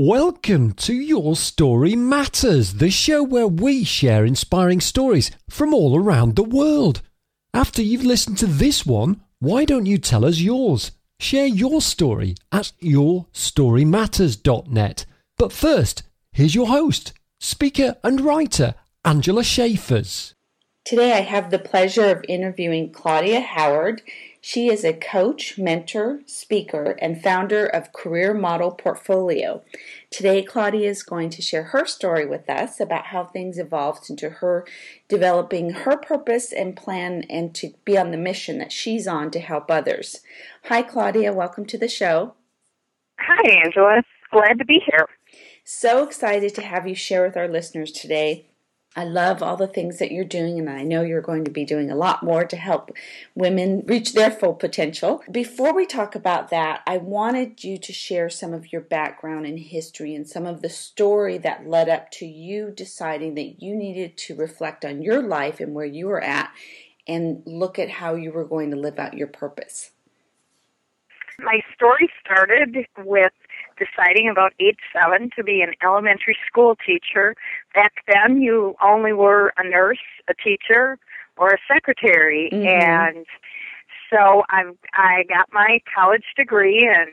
[0.00, 6.36] Welcome to Your Story Matters, the show where we share inspiring stories from all around
[6.36, 7.02] the world.
[7.52, 10.92] After you've listened to this one, why don't you tell us yours?
[11.18, 15.04] Share your story at yourstorymatters.net.
[15.36, 20.32] But first, here's your host, speaker and writer, Angela Schaefers.
[20.84, 24.02] Today I have the pleasure of interviewing Claudia Howard.
[24.40, 29.62] She is a coach, mentor, speaker, and founder of Career Model Portfolio.
[30.10, 34.30] Today, Claudia is going to share her story with us about how things evolved into
[34.30, 34.64] her
[35.08, 39.40] developing her purpose and plan and to be on the mission that she's on to
[39.40, 40.20] help others.
[40.64, 41.32] Hi, Claudia.
[41.32, 42.34] Welcome to the show.
[43.18, 44.02] Hi, Angela.
[44.30, 45.08] Glad to be here.
[45.64, 48.47] So excited to have you share with our listeners today
[48.98, 51.64] I love all the things that you're doing, and I know you're going to be
[51.64, 52.90] doing a lot more to help
[53.32, 55.22] women reach their full potential.
[55.30, 59.56] Before we talk about that, I wanted you to share some of your background and
[59.56, 64.16] history and some of the story that led up to you deciding that you needed
[64.16, 66.50] to reflect on your life and where you were at
[67.06, 69.92] and look at how you were going to live out your purpose.
[71.38, 73.32] My story started with
[73.78, 77.34] deciding about age seven to be an elementary school teacher.
[77.74, 79.98] Back then, you only were a nurse,
[80.28, 80.98] a teacher,
[81.36, 82.66] or a secretary, mm-hmm.
[82.66, 83.26] and
[84.10, 87.12] so I I got my college degree and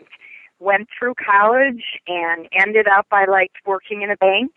[0.60, 4.52] went through college and ended up I liked working in a bank,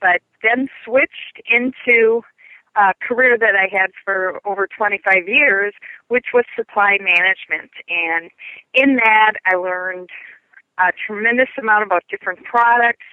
[0.00, 2.22] but then switched into
[2.76, 5.74] a career that I had for over 25 years,
[6.08, 7.72] which was supply management.
[7.88, 8.30] And
[8.72, 10.10] in that, I learned
[10.78, 13.04] a tremendous amount about different products,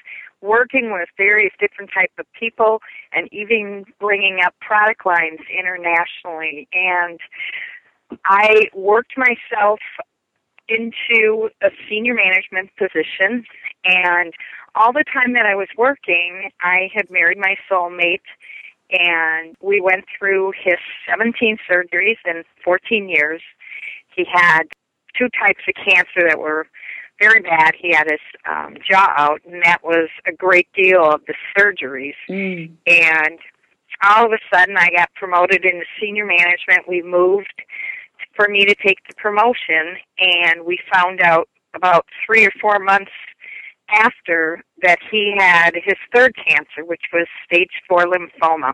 [0.42, 2.82] working with various different types of people,
[3.14, 6.68] and even bringing up product lines internationally.
[6.74, 7.20] And
[8.26, 9.80] I worked myself
[10.68, 13.46] into a senior management position
[13.84, 14.34] and
[14.76, 18.26] all the time that I was working, I had married my soulmate
[18.92, 20.76] and we went through his
[21.10, 23.42] 17 surgeries in 14 years.
[24.16, 24.64] He had
[25.18, 26.68] two types of cancer that were
[27.20, 27.74] very bad.
[27.80, 32.16] He had his um, jaw out, and that was a great deal of the surgeries.
[32.30, 32.72] Mm.
[32.88, 33.40] And
[34.04, 36.88] all of a sudden, I got promoted into senior management.
[36.88, 37.62] We moved
[38.36, 43.12] for me to take the promotion, and we found out about three or four months
[43.90, 48.74] after that he had his third cancer, which was stage four lymphoma.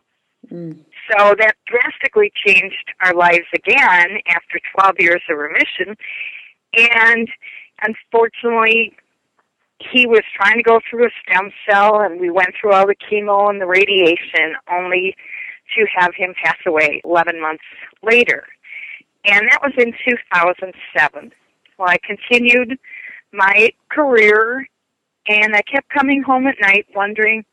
[0.51, 0.79] Mm.
[1.09, 5.95] So that drastically changed our lives again after 12 years of remission.
[6.73, 7.27] And
[7.81, 8.93] unfortunately,
[9.91, 12.95] he was trying to go through a stem cell, and we went through all the
[12.95, 15.15] chemo and the radiation, only
[15.75, 17.63] to have him pass away 11 months
[18.03, 18.43] later.
[19.25, 21.31] And that was in 2007.
[21.77, 22.77] Well, I continued
[23.31, 24.67] my career,
[25.27, 27.45] and I kept coming home at night wondering,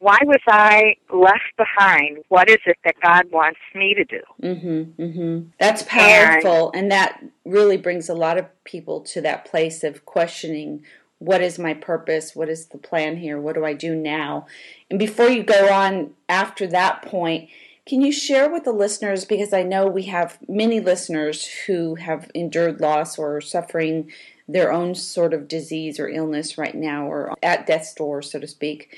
[0.00, 2.18] why was I left behind?
[2.28, 4.20] What is it that God wants me to do?
[4.42, 5.48] Mm-hmm, mm-hmm.
[5.58, 10.04] That's powerful, and, and that really brings a lot of people to that place of
[10.04, 10.84] questioning
[11.18, 12.36] what is my purpose?
[12.36, 13.40] What is the plan here?
[13.40, 14.46] What do I do now?
[14.88, 17.48] And before you go on after that point,
[17.86, 22.30] can you share with the listeners, because I know we have many listeners who have
[22.34, 24.12] endured loss or suffering
[24.46, 28.46] their own sort of disease or illness right now, or at death's door, so to
[28.46, 28.96] speak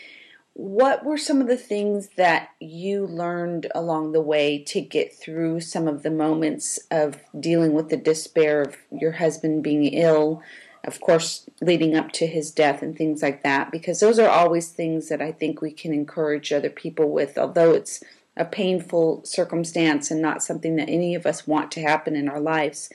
[0.54, 5.60] what were some of the things that you learned along the way to get through
[5.60, 10.42] some of the moments of dealing with the despair of your husband being ill,
[10.84, 13.70] of course, leading up to his death and things like that?
[13.70, 17.72] Because those are always things that I think we can encourage other people with, although
[17.72, 18.02] it's
[18.36, 22.40] a painful circumstance and not something that any of us want to happen in our
[22.40, 22.90] lives.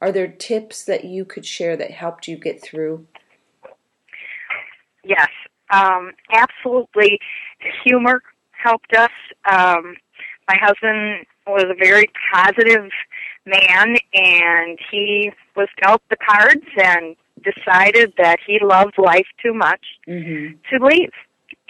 [0.00, 3.06] Are there tips that you could share that helped you get through?
[5.04, 5.28] Yes,
[5.70, 7.18] um, absolutely,
[7.84, 9.10] humor helped us.
[9.50, 9.96] Um,
[10.48, 12.90] my husband was a very positive
[13.46, 19.84] man, and he was dealt the cards and decided that he loved life too much
[20.06, 20.54] mm-hmm.
[20.70, 21.12] to leave.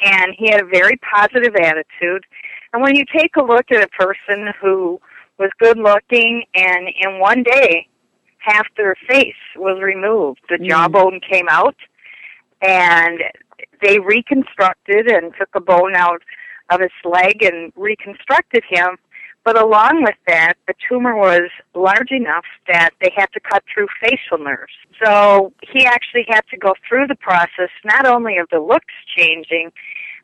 [0.00, 2.24] And he had a very positive attitude.
[2.72, 5.00] And when you take a look at a person who
[5.38, 7.88] was good looking and in one day
[8.38, 10.68] half their face was removed, the mm-hmm.
[10.68, 11.76] jawbone came out
[12.60, 13.20] and
[13.82, 16.22] they reconstructed and took a bone out
[16.70, 18.98] of his leg and reconstructed him.
[19.44, 23.86] But along with that, the tumor was large enough that they had to cut through
[24.00, 24.72] facial nerves.
[25.02, 29.72] So he actually had to go through the process not only of the looks changing,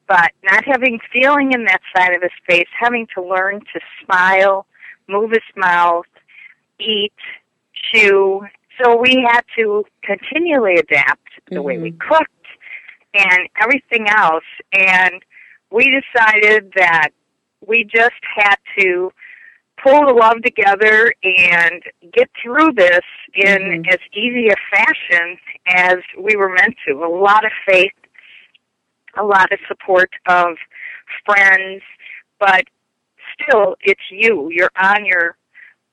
[0.06, 4.66] but not having feeling in that side of his face, having to learn to smile,
[5.08, 6.06] move his mouth,
[6.78, 7.12] eat,
[7.72, 8.46] chew.
[8.82, 11.64] So we had to continually adapt the mm-hmm.
[11.64, 12.08] way we mm-hmm.
[12.08, 12.30] cooked,
[13.14, 14.44] and everything else.
[14.72, 15.22] And
[15.70, 15.84] we
[16.14, 17.10] decided that
[17.66, 19.10] we just had to
[19.82, 21.82] pull the love together and
[22.12, 23.88] get through this in mm-hmm.
[23.90, 26.94] as easy a fashion as we were meant to.
[27.04, 27.92] A lot of faith,
[29.18, 30.56] a lot of support of
[31.26, 31.82] friends,
[32.38, 32.64] but
[33.34, 34.48] still, it's you.
[34.52, 35.36] You're on your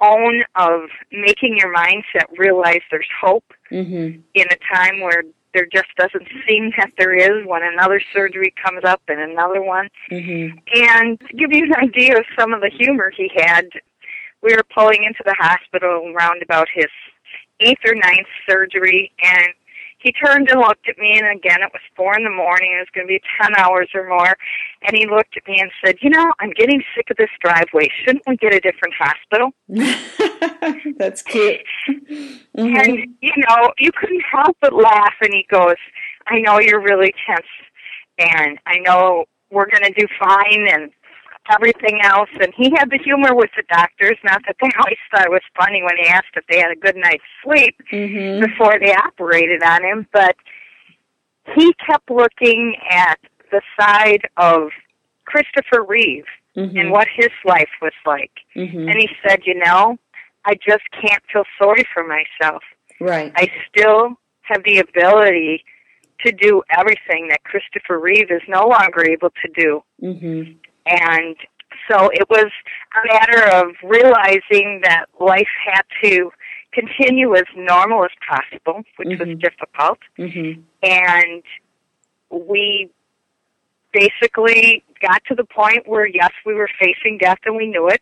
[0.02, 4.20] own of making your mindset realize there's hope mm-hmm.
[4.34, 5.24] in a time where
[5.54, 9.90] there just doesn't seem that there is when another surgery comes up and another one.
[10.10, 10.58] Mm-hmm.
[10.74, 13.70] And to give you an idea of some of the humor he had,
[14.42, 16.88] we were pulling into the hospital around about his
[17.60, 19.54] eighth or ninth surgery, and
[20.02, 22.72] he turned and looked at me, and again, it was four in the morning.
[22.74, 24.36] It was going to be ten hours or more.
[24.82, 27.90] And he looked at me and said, "You know, I'm getting sick of this driveway.
[28.04, 29.52] Shouldn't we get a different hospital?"
[30.98, 31.62] That's cute.
[31.88, 32.76] Mm-hmm.
[32.76, 35.14] And you know, you couldn't help but laugh.
[35.22, 35.78] And he goes,
[36.28, 37.46] "I know you're really tense,
[38.18, 40.92] and I know we're going to do fine." And
[41.50, 42.30] everything else.
[42.40, 44.18] And he had the humor with the doctors.
[44.24, 46.76] Not that they always thought it was funny when he asked if they had a
[46.76, 48.46] good night's sleep mm-hmm.
[48.46, 50.08] before they operated on him.
[50.14, 50.36] But
[51.56, 53.20] he kept looking at
[53.52, 54.70] the side of
[55.26, 56.78] Christopher Reeve mm-hmm.
[56.78, 58.32] and what his life was like.
[58.56, 58.88] Mm-hmm.
[58.88, 59.98] And he said, you know,
[60.46, 62.64] I just can't feel sorry for myself.
[63.00, 63.32] Right.
[63.36, 65.64] I still have the ability
[66.26, 69.84] to do everything that Christopher Reeve is no longer able to do.
[70.02, 70.52] Mm-hmm.
[70.86, 71.36] And
[71.90, 72.48] so it was
[72.94, 76.32] a matter of realizing that life had to
[76.74, 79.30] continue as normal as possible, which mm-hmm.
[79.30, 80.00] was difficult.
[80.18, 80.62] Mm-hmm.
[80.84, 81.44] And
[82.30, 82.90] we
[83.94, 88.02] basically got to the point where, yes, we were facing death and we knew it.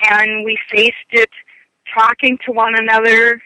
[0.00, 1.30] And we faced it
[1.94, 3.40] talking to one another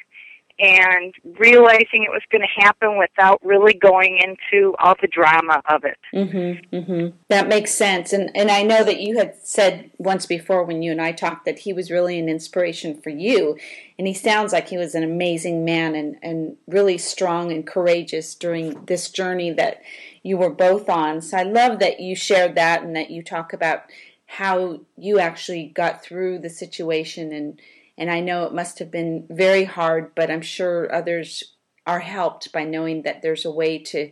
[0.63, 5.85] and realizing it was going to happen without really going into all the drama of
[5.85, 5.99] it.
[6.15, 7.17] Mm-hmm, mm-hmm.
[7.29, 10.93] That makes sense, and and I know that you had said once before when you
[10.93, 13.59] and I talked that he was really an inspiration for you,
[13.99, 18.37] and he sounds like he was an amazing man and and really strong and courageous
[18.37, 19.83] during this journey that
[20.23, 21.21] you were both on.
[21.21, 23.83] So I love that you shared that and that you talk about
[24.27, 27.61] how you actually got through the situation and
[27.99, 31.43] and I know it must have been very hard, but I'm sure others
[31.87, 34.11] are helped by knowing that there's a way to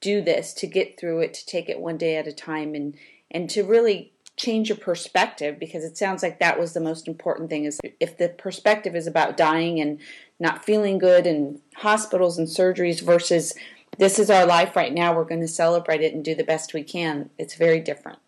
[0.00, 2.96] do this, to get through it, to take it one day at a time, and
[3.30, 7.50] and to really change your perspective because it sounds like that was the most important
[7.50, 10.00] thing is if the perspective is about dying and
[10.40, 13.54] not feeling good and hospitals and surgeries versus
[13.98, 16.72] this is our life right now we're going to celebrate it and do the best
[16.72, 18.18] we can it's very different.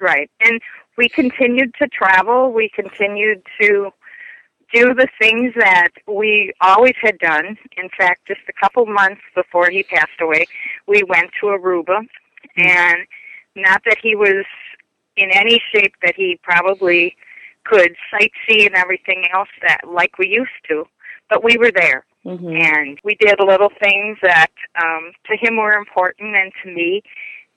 [0.00, 0.30] Right.
[0.40, 0.60] And
[0.96, 2.52] we continued to travel.
[2.52, 3.90] We continued to
[4.72, 7.56] do the things that we always had done.
[7.76, 10.46] In fact, just a couple months before he passed away,
[10.86, 12.06] we went to Aruba.
[12.56, 13.06] And
[13.56, 14.44] not that he was
[15.16, 17.16] in any shape that he probably
[17.64, 20.84] could sightsee and everything else that like we used to,
[21.30, 22.04] but we were there.
[22.24, 22.48] Mm-hmm.
[22.48, 24.50] And we did little things that
[24.82, 27.02] um, to him were important and to me.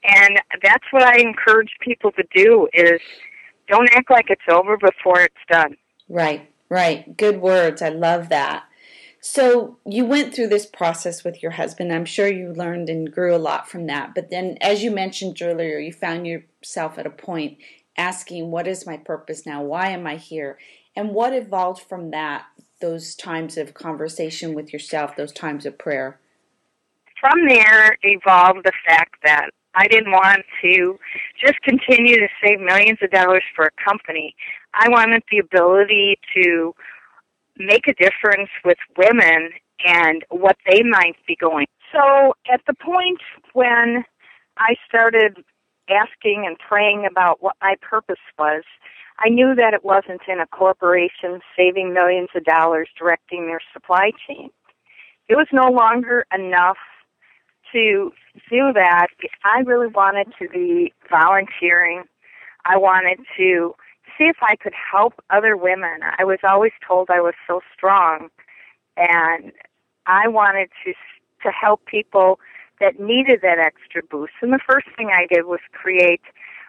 [0.08, 3.02] And that's what I encourage people to do is
[3.68, 5.76] don't act like it's over before it's done.
[6.08, 7.16] Right, right.
[7.18, 7.82] Good words.
[7.82, 8.64] I love that.
[9.20, 11.92] So you went through this process with your husband.
[11.92, 14.16] I'm sure you learned and grew a lot from that.
[14.16, 17.58] But then, as you mentioned earlier, you found yourself at a point
[17.98, 19.62] asking, What is my purpose now?
[19.64, 20.58] Why am I here?
[20.96, 22.46] And what evolved from that,
[22.80, 26.20] those times of conversation with yourself, those times of prayer?
[27.20, 30.98] From there evolved the fact that I didn't want to
[31.40, 34.36] just continue to save millions of dollars for a company.
[34.74, 36.74] I wanted the ability to
[37.58, 39.52] make a difference with women
[39.86, 41.68] and what they might be going.
[41.94, 43.22] So at the point
[43.54, 44.04] when
[44.58, 45.38] I started
[45.90, 48.64] asking and praying about what my purpose was,
[49.20, 54.12] I knew that it wasn't in a corporation saving millions of dollars directing their supply
[54.28, 54.50] chain.
[55.30, 56.78] It was no longer enough
[57.72, 58.12] to
[58.50, 59.08] do that,
[59.44, 62.04] I really wanted to be volunteering.
[62.66, 63.76] I wanted to
[64.18, 66.00] see if I could help other women.
[66.18, 68.30] I was always told I was so strong,
[68.96, 69.52] and
[70.06, 70.94] I wanted to
[71.44, 72.40] to help people
[72.80, 74.34] that needed that extra boost.
[74.42, 76.22] And the first thing I did was create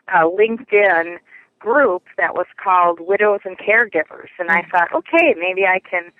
[0.08, 1.18] a LinkedIn
[1.58, 4.28] group that was called Widows and Caregivers.
[4.38, 4.70] And I mm.
[4.70, 6.12] thought, okay, maybe I can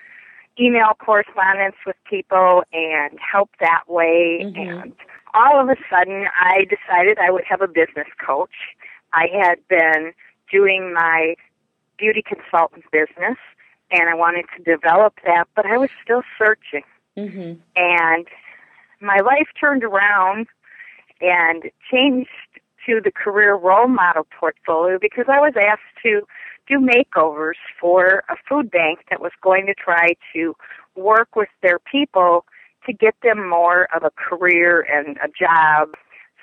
[0.59, 4.41] email correspondence with people and help that way.
[4.43, 4.59] Mm-hmm.
[4.59, 4.93] And
[5.33, 8.75] all of a sudden, I decided I would have a business coach.
[9.13, 10.13] I had been
[10.51, 11.35] doing my
[11.97, 13.37] beauty consultant business
[13.91, 16.83] and I wanted to develop that, but I was still searching.
[17.17, 17.59] Mm-hmm.
[17.75, 18.27] And
[19.01, 20.47] my life turned around
[21.21, 22.29] and changed
[22.85, 26.21] to the career role model portfolio because I was asked to
[26.69, 30.55] do makeovers for a food bank that was going to try to
[30.95, 32.45] work with their people
[32.85, 35.89] to get them more of a career and a job.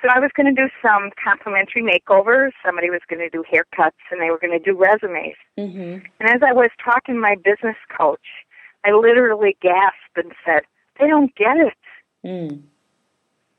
[0.03, 2.51] So I was going to do some complimentary makeovers.
[2.65, 5.37] Somebody was going to do haircuts and they were going to do resumes.
[5.59, 6.05] Mm-hmm.
[6.21, 8.27] And as I was talking to my business coach,
[8.85, 10.63] I literally gasped and said,
[11.01, 11.75] they don't get it.
[12.25, 12.63] Mm.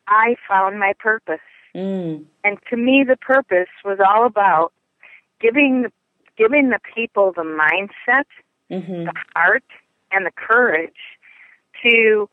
[0.07, 1.39] I found my purpose.
[1.75, 2.25] Mm.
[2.43, 4.73] And to me, the purpose was all about
[5.39, 5.91] giving the,
[6.37, 8.25] giving the people the mindset,
[8.71, 9.05] mm-hmm.
[9.05, 9.63] the heart,
[10.11, 10.91] and the courage
[11.83, 12.29] to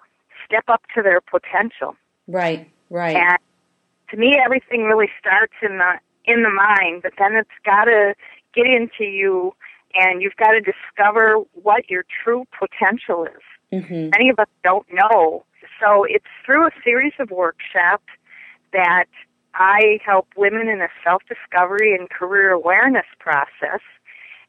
[0.46, 1.96] step up to their potential.
[2.26, 3.16] Right, right.
[3.16, 3.38] And
[4.10, 5.94] to me, everything really starts in the
[6.26, 8.14] in the mind, but then it's got to
[8.54, 9.52] get into you,
[9.94, 13.42] and you've got to discover what your true potential is.
[13.72, 14.10] Mm-hmm.
[14.10, 15.44] Many of us don't know.
[15.80, 18.06] So it's through a series of workshops
[18.72, 19.06] that
[19.54, 23.80] I help women in a self discovery and career awareness process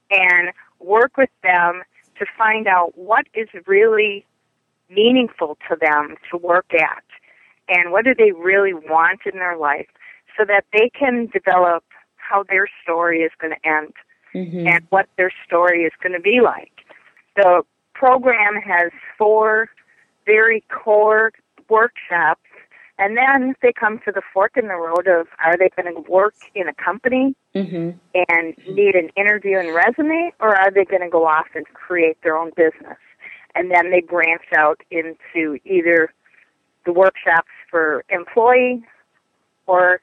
[0.10, 1.84] and work with them
[2.20, 4.26] to find out what is really
[4.90, 7.04] meaningful to them to work at
[7.68, 9.88] and what do they really want in their life
[10.38, 11.84] so that they can develop
[12.18, 13.94] how their story is going to end
[14.34, 14.68] mm-hmm.
[14.68, 16.72] and what their story is going to be like.
[17.36, 19.70] The program has four
[20.26, 21.32] very core
[21.70, 22.42] workshops
[22.98, 26.10] and then they come to the fork in the road of are they going to
[26.10, 27.92] work in a company mm-hmm.
[28.30, 32.18] and need an interview and resume, or are they going to go off and create
[32.24, 32.98] their own business?
[33.54, 36.14] And then they branch out into either
[36.86, 38.84] the workshops for employee
[39.68, 40.00] or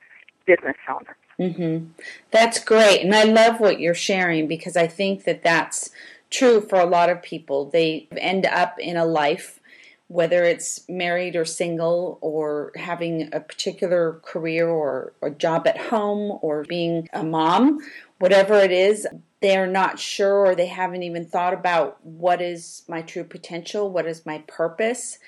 [0.47, 1.17] business owner.
[1.39, 1.87] Mm-hmm.
[2.31, 3.01] That's great.
[3.01, 5.91] And I love what you're sharing because I think that that's
[6.31, 7.67] true for a lot of people.
[7.67, 9.61] They end up in a life
[10.13, 16.39] whether it's married or single or having a particular career or a job at home
[16.43, 17.79] or being a mom,
[18.19, 19.07] whatever it is,
[19.41, 24.07] they're not sure or they haven't even thought about what is my true potential, what
[24.07, 25.19] is my purpose,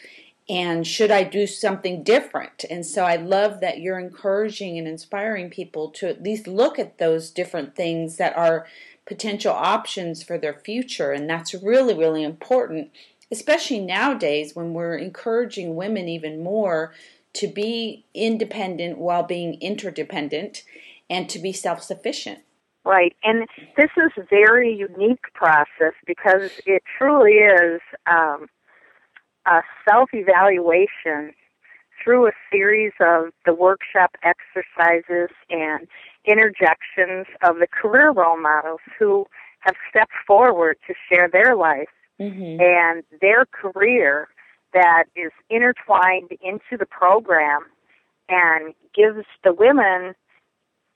[0.50, 2.66] and should I do something different?
[2.68, 6.98] And so I love that you're encouraging and inspiring people to at least look at
[6.98, 8.66] those different things that are
[9.06, 11.12] potential options for their future.
[11.12, 12.90] And that's really, really important
[13.34, 16.94] especially nowadays when we're encouraging women even more
[17.32, 20.62] to be independent while being interdependent
[21.10, 22.38] and to be self sufficient.
[22.84, 28.46] Right, and this is a very unique process because it truly is um,
[29.46, 31.34] a self evaluation
[32.02, 35.88] through a series of the workshop exercises and
[36.24, 39.26] interjections of the career role models who
[39.60, 41.88] have stepped forward to share their life
[42.20, 42.60] mm-hmm.
[42.60, 44.28] and their career
[44.72, 47.62] that is intertwined into the program
[48.28, 50.14] and gives the women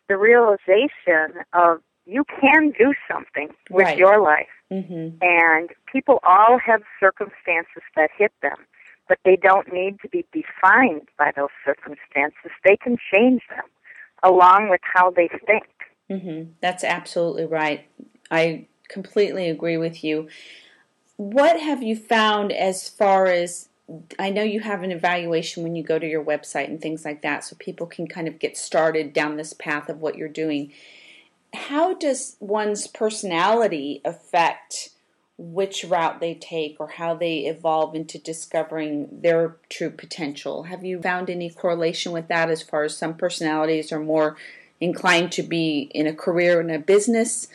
[0.08, 3.98] the realization of you can do something with right.
[3.98, 4.46] your life.
[4.72, 5.18] Mm-hmm.
[5.20, 8.56] And people all have circumstances that hit them,
[9.08, 12.50] but they don't need to be defined by those circumstances.
[12.64, 13.64] They can change them
[14.22, 15.66] along with how they think.
[16.10, 16.52] Mm-hmm.
[16.60, 17.87] That's absolutely right.
[18.30, 20.28] I completely agree with you
[21.18, 23.68] what have you found as far as
[24.18, 27.22] I know you have an evaluation when you go to your website and things like
[27.22, 30.72] that, so people can kind of get started down this path of what you're doing.
[31.54, 34.90] How does one's personality affect
[35.38, 40.64] which route they take or how they evolve into discovering their true potential?
[40.64, 44.37] Have you found any correlation with that as far as some personalities are more
[44.80, 47.48] inclined to be in a career in a business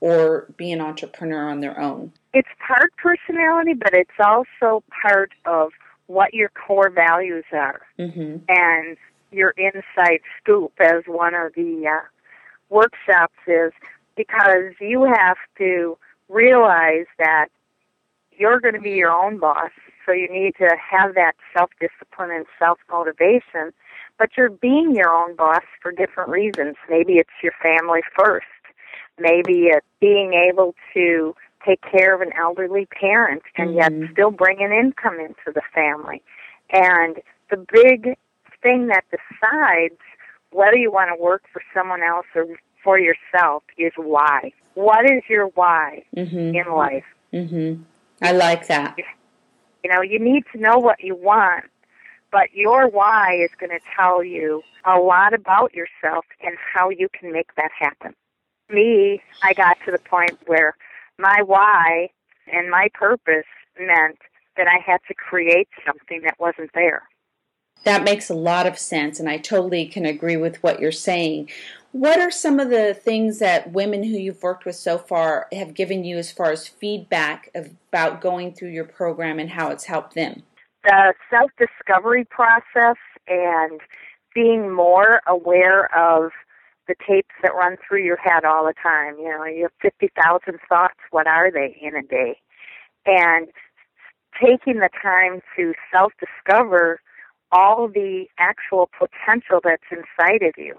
[0.00, 2.12] or be an entrepreneur on their own?
[2.32, 5.72] It's part personality, but it's also part of
[6.06, 7.82] what your core values are.
[7.98, 8.38] Mm-hmm.
[8.48, 8.96] And
[9.30, 12.06] your inside scoop, as one of the uh,
[12.68, 13.72] workshops is,
[14.16, 15.96] because you have to
[16.28, 17.46] realize that
[18.36, 19.70] you're going to be your own boss.
[20.06, 23.72] So you need to have that self discipline and self motivation.
[24.18, 26.76] But you're being your own boss for different reasons.
[26.88, 28.46] Maybe it's your family first.
[29.18, 34.02] Maybe it's being able to take care of an elderly parent and mm-hmm.
[34.02, 36.22] yet still bring an income into the family.
[36.70, 37.16] And
[37.50, 38.16] the big
[38.62, 39.98] thing that decides
[40.52, 42.46] whether you want to work for someone else or
[42.82, 44.52] for yourself is why.
[44.74, 46.54] What is your why mm-hmm.
[46.54, 47.04] in life?
[47.32, 47.82] Mm-hmm.
[48.22, 48.96] I like that.
[49.82, 51.64] You know, you need to know what you want,
[52.30, 57.08] but your why is going to tell you a lot about yourself and how you
[57.18, 58.14] can make that happen.
[58.68, 60.74] Me, I got to the point where
[61.20, 62.10] my why
[62.52, 63.46] and my purpose
[63.78, 64.18] meant
[64.56, 67.02] that I had to create something that wasn't there.
[67.84, 71.48] That makes a lot of sense, and I totally can agree with what you're saying.
[71.92, 75.74] What are some of the things that women who you've worked with so far have
[75.74, 80.14] given you as far as feedback about going through your program and how it's helped
[80.14, 80.42] them?
[80.84, 82.96] The self discovery process
[83.26, 83.80] and
[84.34, 86.32] being more aware of
[86.90, 89.16] the tapes that run through your head all the time.
[89.18, 90.98] You know, you have 50,000 thoughts.
[91.12, 92.36] What are they in a day?
[93.06, 93.46] And
[94.34, 97.00] taking the time to self discover
[97.52, 100.74] all the actual potential that's inside of you.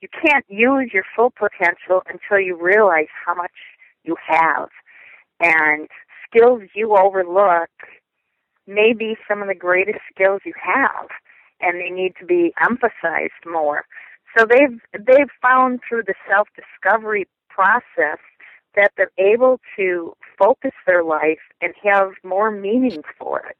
[0.00, 3.52] You can't use your full potential until you realize how much
[4.04, 4.68] you have.
[5.40, 5.88] And
[6.28, 7.70] skills you overlook
[8.66, 11.08] may be some of the greatest skills you have,
[11.60, 13.84] and they need to be emphasized more.
[14.36, 18.18] So they've they've found through the self discovery process
[18.76, 23.56] that they're able to focus their life and have more meaning for it.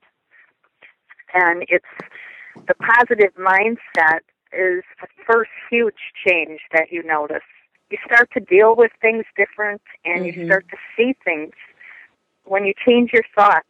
[1.35, 1.85] And it's
[2.67, 4.21] the positive mindset
[4.53, 7.43] is the first huge change that you notice.
[7.91, 10.41] You start to deal with things different and mm-hmm.
[10.41, 11.53] you start to see things.
[12.45, 13.69] When you change your thoughts,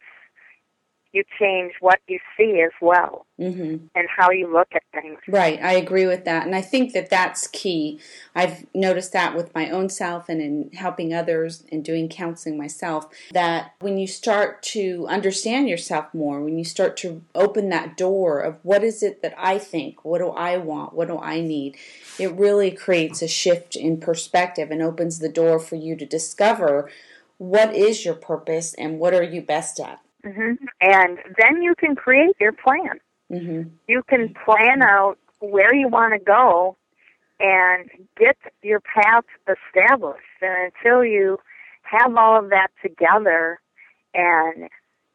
[1.11, 3.85] you change what you see as well mm-hmm.
[3.95, 5.17] and how you look at things.
[5.27, 6.45] Right, I agree with that.
[6.45, 7.99] And I think that that's key.
[8.35, 13.07] I've noticed that with my own self and in helping others and doing counseling myself
[13.31, 18.39] that when you start to understand yourself more, when you start to open that door
[18.39, 21.75] of what is it that I think, what do I want, what do I need,
[22.19, 26.89] it really creates a shift in perspective and opens the door for you to discover
[27.37, 30.01] what is your purpose and what are you best at.
[30.25, 30.65] Mm-hmm.
[30.81, 32.99] And then you can create your plan.
[33.31, 33.69] Mm-hmm.
[33.87, 36.75] You can plan out where you want to go
[37.39, 40.23] and get your path established.
[40.41, 41.37] And until you
[41.83, 43.59] have all of that together
[44.13, 44.69] and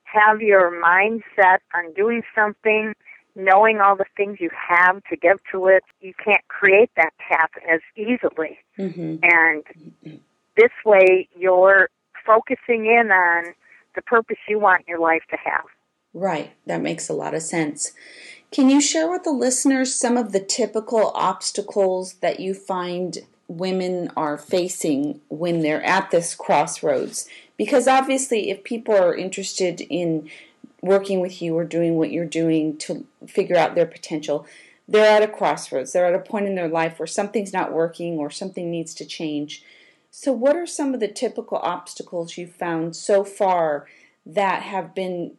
[0.04, 2.94] have your mindset on doing something,
[3.36, 7.50] knowing all the things you have to give to it, you can't create that path
[7.70, 8.58] as easily.
[8.78, 9.16] Mm-hmm.
[9.22, 10.20] And
[10.56, 11.90] this way, you're
[12.24, 13.54] focusing in on
[13.94, 15.64] the purpose you want your life to have.
[16.12, 17.92] Right, that makes a lot of sense.
[18.52, 24.10] Can you share with the listeners some of the typical obstacles that you find women
[24.16, 27.28] are facing when they're at this crossroads?
[27.56, 30.30] Because obviously, if people are interested in
[30.80, 34.46] working with you or doing what you're doing to figure out their potential,
[34.86, 35.92] they're at a crossroads.
[35.92, 39.04] They're at a point in their life where something's not working or something needs to
[39.04, 39.64] change.
[40.16, 43.88] So, what are some of the typical obstacles you've found so far
[44.24, 45.38] that have been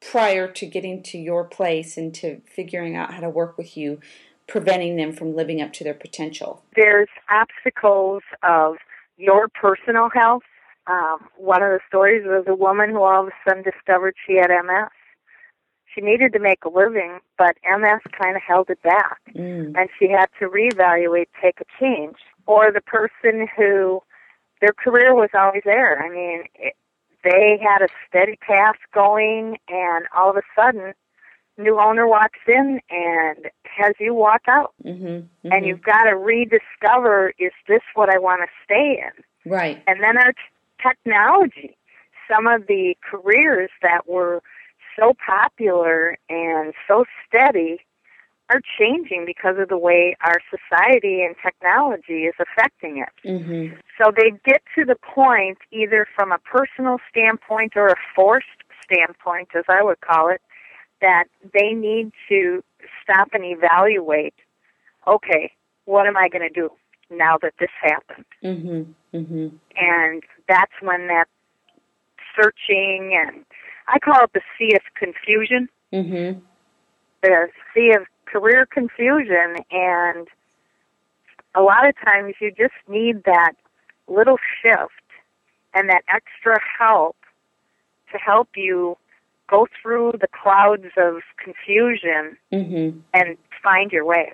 [0.00, 4.00] prior to getting to your place and to figuring out how to work with you,
[4.48, 6.64] preventing them from living up to their potential?
[6.74, 8.78] There's obstacles of
[9.16, 10.42] your personal health.
[10.88, 14.38] Um, one of the stories was a woman who all of a sudden discovered she
[14.38, 14.90] had MS.
[15.94, 19.72] She needed to make a living, but MS kind of held it back, mm.
[19.76, 22.16] and she had to reevaluate, take a change
[22.50, 24.02] or the person who
[24.60, 26.02] their career was always there.
[26.02, 26.74] I mean, it,
[27.22, 30.92] they had a steady path going, and all of a sudden,
[31.56, 35.52] new owner walks in and has you walk out, mm-hmm, mm-hmm.
[35.52, 39.50] and you've got to rediscover: is this what I want to stay in?
[39.50, 39.80] Right.
[39.86, 40.38] And then our t-
[40.82, 41.76] technology,
[42.28, 44.42] some of the careers that were
[44.98, 47.78] so popular and so steady
[48.50, 53.28] are changing because of the way our society and technology is affecting it.
[53.28, 53.76] Mm-hmm.
[53.96, 58.46] So they get to the point, either from a personal standpoint or a forced
[58.84, 60.40] standpoint, as I would call it,
[61.00, 62.62] that they need to
[63.02, 64.34] stop and evaluate
[65.06, 65.52] okay,
[65.84, 66.70] what am I going to do
[67.10, 68.24] now that this happened?
[68.44, 69.16] Mm-hmm.
[69.16, 69.56] Mm-hmm.
[69.76, 71.26] And that's when that
[72.36, 73.44] searching and
[73.88, 75.68] I call it the sea of confusion.
[75.92, 76.40] Mm-hmm.
[77.22, 80.28] The sea of career confusion and
[81.54, 83.52] a lot of times you just need that
[84.06, 84.92] little shift
[85.74, 87.16] and that extra help
[88.12, 88.96] to help you
[89.48, 92.98] go through the clouds of confusion mm-hmm.
[93.12, 94.32] and find your way.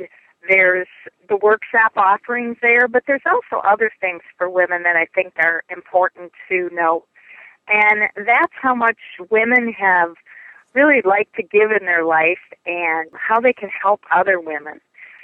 [0.49, 0.87] there's
[1.29, 5.63] the workshop offerings there, but there's also other things for women that I think are
[5.69, 7.05] important to note.
[7.67, 8.97] And that's how much
[9.29, 10.15] women have
[10.73, 14.81] really liked to give in their life and how they can help other women.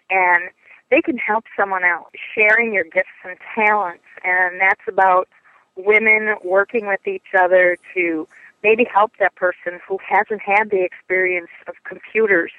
[0.10, 0.50] And
[0.90, 4.04] they can help someone else, sharing your gifts and talents.
[4.24, 5.28] And that's about
[5.76, 8.28] women working with each other to
[8.64, 12.52] maybe help that person who hasn't had the experience of computers.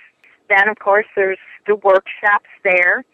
[0.50, 3.04] Then, of course, there's the workshops there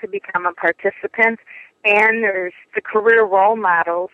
[0.00, 1.40] to become a participant,
[1.84, 4.10] and there's the career role models.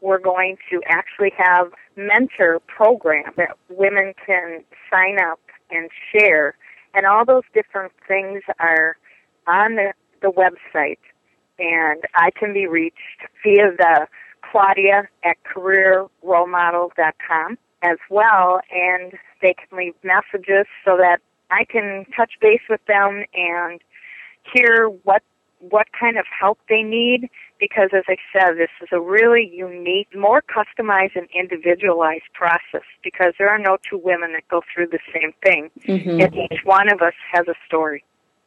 [0.00, 6.56] We're going to actually have mentor program that women can sign up and share,
[6.94, 8.96] and all those different things are
[9.48, 11.00] on the, the website,
[11.58, 14.06] and I can be reached via the
[14.48, 21.20] Claudia at careerrolemodel.com as well, and they can leave messages so that
[21.54, 23.80] I can touch base with them and
[24.52, 25.22] hear what
[25.70, 30.08] what kind of help they need because as I said, this is a really unique,
[30.14, 34.98] more customized and individualized process because there are no two women that go through the
[35.14, 35.70] same thing.
[35.86, 36.20] Mm-hmm.
[36.20, 38.04] And each one of us has a story.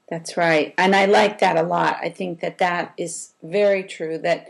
[0.09, 0.73] That's right.
[0.77, 1.97] And I like that a lot.
[2.01, 4.49] I think that that is very true that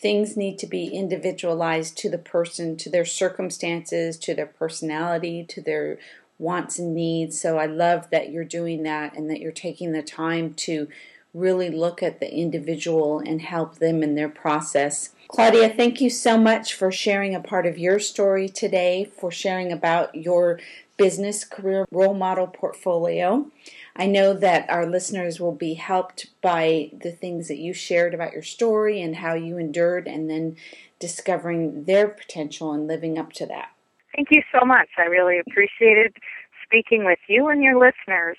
[0.00, 5.62] things need to be individualized to the person, to their circumstances, to their personality, to
[5.62, 5.98] their
[6.38, 7.40] wants and needs.
[7.40, 10.88] So I love that you're doing that and that you're taking the time to
[11.34, 15.10] really look at the individual and help them in their process.
[15.28, 19.70] Claudia, thank you so much for sharing a part of your story today, for sharing
[19.70, 20.58] about your
[20.96, 23.46] business career role model portfolio.
[23.94, 28.32] I know that our listeners will be helped by the things that you shared about
[28.32, 30.56] your story and how you endured and then
[30.98, 33.70] discovering their potential and living up to that.
[34.18, 34.88] Thank you so much.
[34.98, 36.16] I really appreciated
[36.64, 38.36] speaking with you and your listeners.